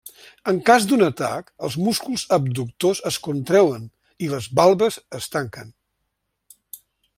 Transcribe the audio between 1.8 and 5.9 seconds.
músculs abductors es contreuen i les valves es tanquen.